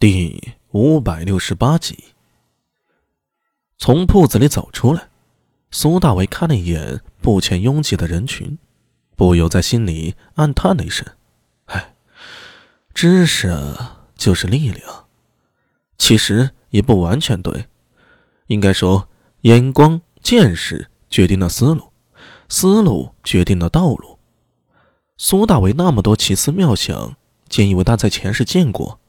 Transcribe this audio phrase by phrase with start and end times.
[0.00, 1.98] 第五百六十八集，
[3.78, 5.08] 从铺子里走出来，
[5.72, 8.56] 苏大伟看了一眼不前拥挤的人群，
[9.16, 11.04] 不由在心里暗叹了一声
[11.66, 11.96] ：“唉，
[12.94, 13.52] 知识
[14.14, 15.06] 就是力量。”
[15.98, 17.66] 其实也不完全对，
[18.46, 19.08] 应该说，
[19.40, 21.92] 眼光、见识决定了思路，
[22.48, 24.20] 思路决定了道路。
[25.16, 27.16] 苏大伟那么多奇思妙想，
[27.48, 29.00] 竟以为他在前世见过。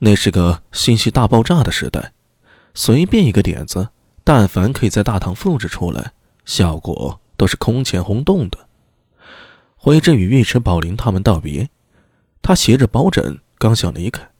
[0.00, 2.12] 那是个信息大爆炸的时代，
[2.74, 3.90] 随便一个点子，
[4.22, 6.12] 但凡可以在大堂复制出来，
[6.44, 8.58] 效果都是空前轰动的。
[9.76, 11.68] 回正与尉迟宝林他们道别，
[12.42, 14.30] 他携着包枕刚想离开，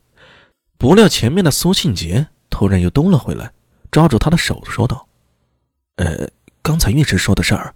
[0.77, 3.53] 不料前面的苏庆杰突然又兜了回来，
[3.91, 5.07] 抓住他的手说道
[5.97, 6.29] ：“呃，
[6.61, 7.75] 刚才尉迟说的事儿，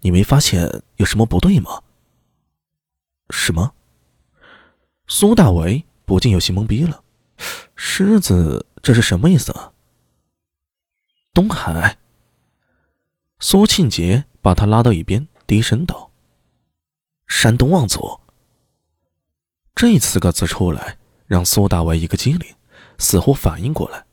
[0.00, 1.82] 你没发现有什么不对吗
[3.30, 3.72] ？”“什么？”
[5.06, 7.02] 苏大为不禁有些懵逼了。
[7.76, 9.72] 狮子，这是什么意思啊？
[11.32, 11.98] 东海。
[13.38, 16.10] 苏庆杰把他拉到一边，低声道
[17.26, 18.20] ：“山东望族。”
[19.74, 22.54] 这四个字出来，让苏大为一个机灵，
[22.98, 24.04] 似乎反应过来。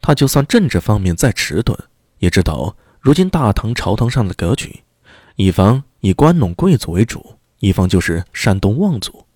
[0.00, 1.76] 他就算政治方面再迟钝，
[2.18, 4.84] 也知道如今大唐朝堂上的格局：
[5.34, 9.26] 一方以关陇贵族为主，一方就是山东望族。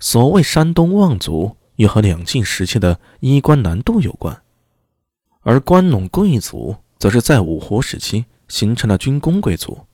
[0.00, 1.56] 所谓山东望族。
[1.82, 4.40] 又和两晋时期的衣冠南渡有关，
[5.40, 9.84] 而关陇贵族则是在五胡时期形成了军功贵族，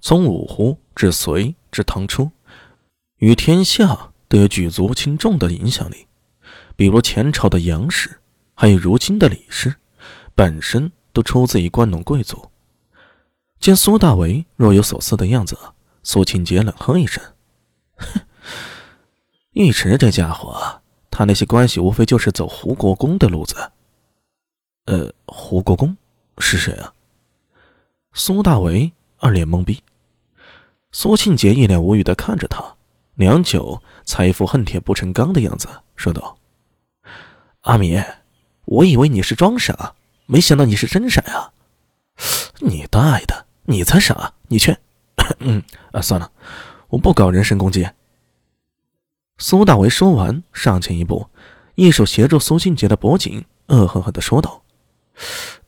[0.00, 2.30] 从五胡至隋至唐初，
[3.18, 6.06] 与天下都有举足轻重的影响力。
[6.76, 8.20] 比如前朝的杨氏，
[8.54, 9.74] 还有如今的李氏，
[10.36, 12.50] 本身都出自于关陇贵族。
[13.58, 15.58] 见苏大为若有所思的样子，
[16.04, 17.20] 苏庆杰冷哼一声
[17.98, 18.20] ：“哼，
[19.54, 20.78] 尉迟这家伙。”
[21.22, 23.54] 他那些关系无非就是走胡国公的路子。
[24.86, 25.96] 呃，胡国公
[26.38, 26.92] 是谁啊？
[28.12, 29.80] 苏大为二脸懵逼，
[30.90, 32.74] 苏庆杰一脸无语的看着他，
[33.14, 36.36] 良久才一副恨铁不成钢的样子，说道
[37.62, 38.02] ：“阿米，
[38.64, 39.94] 我以为你是装傻，
[40.26, 41.52] 没想到你是真傻呀！
[42.58, 44.34] 你大爷的，你才傻！
[44.48, 44.76] 你去，
[45.38, 45.62] 嗯
[45.92, 46.28] 啊，算了，
[46.88, 47.88] 我不搞人身攻击。”
[49.38, 51.26] 苏大为说完，上前一步，
[51.74, 54.62] 一手协助苏庆杰的脖颈，恶狠狠地说道：“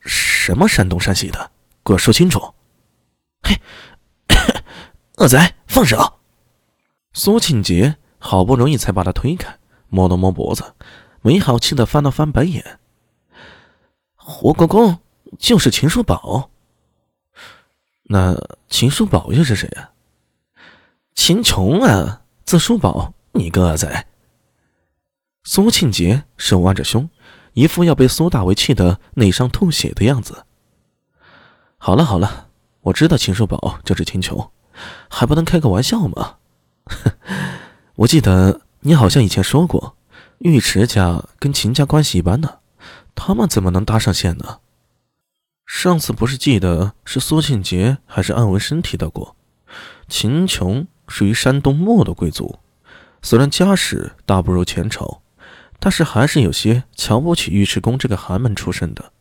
[0.00, 1.50] 什么山东山西的，
[1.84, 2.54] 给我说清楚！”
[3.42, 3.60] 嘿，
[5.16, 6.20] 恶贼，放手！
[7.12, 9.58] 苏庆杰好不容易才把他推开，
[9.88, 10.74] 摸了摸脖子，
[11.22, 12.78] 没好气的翻了翻白眼
[14.14, 14.98] ：“胡国公
[15.38, 16.50] 就是秦叔宝？
[18.04, 18.36] 那
[18.68, 19.90] 秦叔宝又是谁呀？
[21.14, 24.06] 秦琼啊，字叔宝。”你个恶贼！
[25.42, 27.10] 苏庆杰手挽着胸，
[27.54, 30.46] 一副要被苏大为气得内伤吐血的样子。
[31.76, 32.48] 好了好了，
[32.82, 34.50] 我知道秦叔宝就是秦琼，
[35.10, 36.36] 还不能开个玩笑吗？
[37.96, 39.96] 我记得你好像以前说过，
[40.38, 42.58] 尉迟家跟秦家关系一般呢，
[43.16, 44.60] 他们怎么能搭上线呢？
[45.66, 49.34] 上次不是记得是苏庆杰还是安文生提到过，
[50.08, 52.60] 秦琼属于山东末的贵族。
[53.24, 55.22] 虽然家世大不如前朝，
[55.80, 59.12] 但是还是有些瞧不起尉迟恭这个寒门出身的，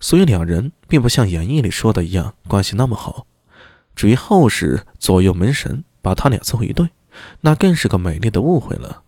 [0.00, 3.28] 所以两人并不像演义里说的一样关系那么好。
[3.94, 6.88] 至于后世左右门神把他俩凑一对，
[7.42, 9.04] 那更是个美丽的误会了。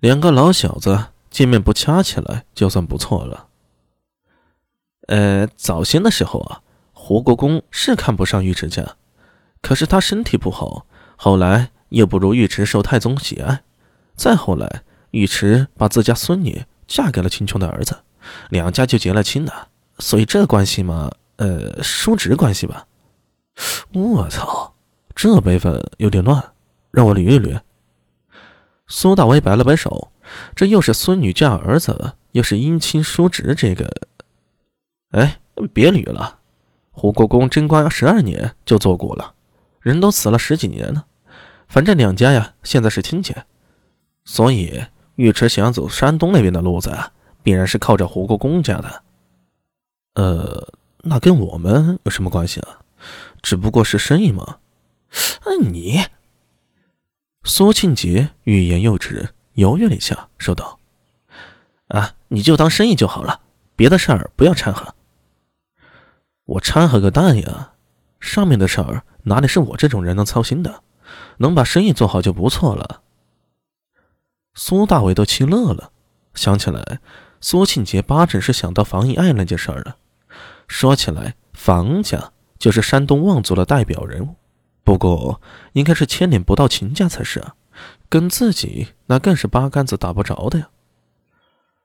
[0.00, 3.46] 两个老小子见面不掐起来就算不错了。
[5.08, 6.60] 呃，早先的时候啊，
[6.92, 8.96] 胡国公是看不上尉迟家，
[9.62, 10.84] 可是他身体不好，
[11.16, 11.70] 后来。
[11.92, 13.62] 又不如尉迟受太宗喜爱，
[14.16, 14.82] 再后来，
[15.12, 17.96] 尉迟把自家孙女嫁给了秦琼的儿子，
[18.50, 19.68] 两家就结了亲了。
[19.98, 22.86] 所以这关系嘛，呃，叔侄关系吧。
[23.92, 24.74] 我操，
[25.14, 26.42] 这辈分有点乱，
[26.90, 27.60] 让我捋一捋。
[28.86, 30.10] 苏大威摆了摆手，
[30.54, 33.90] 这又是孙女嫁儿子，又是姻亲叔侄，这个……
[35.10, 35.40] 哎，
[35.74, 36.38] 别捋了。
[36.90, 39.34] 胡国公贞观十二年就做过了，
[39.80, 41.04] 人都死了十几年了。
[41.72, 43.34] 反正两家呀，现在是亲戚，
[44.26, 44.84] 所以
[45.14, 47.10] 尉迟想要走山东那边的路子啊，
[47.42, 49.02] 必然是靠着胡国公家的。
[50.12, 52.80] 呃，那跟我们有什么关系啊？
[53.40, 54.58] 只不过是生意嘛。
[55.44, 56.02] 哎你，
[57.42, 60.78] 苏庆杰欲言又止，犹豫了一下，说道
[61.88, 63.40] ：“啊，你就当生意就好了，
[63.74, 64.94] 别的事儿不要掺和。
[66.44, 67.72] 我掺和个蛋呀！
[68.20, 70.82] 上面的事儿哪里是我这种人能操心的？”
[71.38, 73.02] 能把生意做好就不错了。
[74.54, 75.90] 苏大伟都气乐了，
[76.34, 77.00] 想起来，
[77.40, 79.96] 苏庆杰八成是想到房一爱那件事儿了。
[80.68, 84.36] 说起来，房家就是山东望族的代表人物，
[84.84, 85.40] 不过
[85.72, 87.54] 应该是牵连不到秦家才是啊，
[88.08, 90.68] 跟自己那更是八竿子打不着的呀。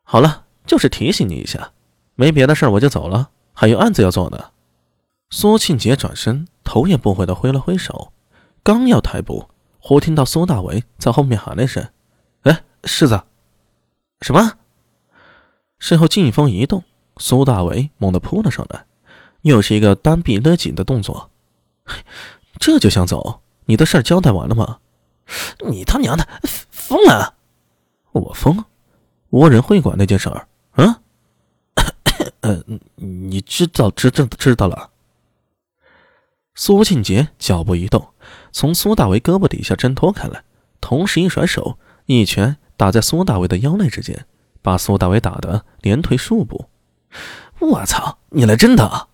[0.04, 1.72] 好了，就是提醒你一下，
[2.16, 4.52] 没别的事儿，我就走了，还有案子要做呢。
[5.30, 8.14] 苏庆杰转身，头也不回的挥了挥手，
[8.68, 9.50] 刚要抬步，
[9.80, 11.90] 忽听到苏大为在后面喊了一声
[12.44, 13.24] ：“哎，世子！”
[14.20, 14.58] 什么？
[15.80, 16.84] 身后劲风一动，
[17.16, 18.86] 苏大为猛地扑了上来，
[19.44, 21.30] 又是一个单臂勒紧的动作。
[22.60, 23.40] 这就想走？
[23.68, 24.80] 你的事儿交代完了吗？
[25.66, 27.36] 你他娘的疯了！
[28.12, 28.66] 我疯？
[29.30, 30.46] 倭人会馆那件事儿？
[30.72, 31.00] 啊？
[32.42, 32.62] 呃，
[32.96, 34.90] 你知道，知知知道了。
[36.60, 38.08] 苏庆杰脚步一动，
[38.52, 40.44] 从苏大为胳膊底下挣脱开来，
[40.82, 41.78] 同时一甩手，
[42.08, 44.26] 一拳打在苏大为的腰肋之间，
[44.64, 46.66] 把苏大为打得连退数步。
[47.60, 48.18] 我操！
[48.32, 49.08] 你来真的！